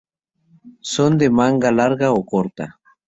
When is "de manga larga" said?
1.19-2.09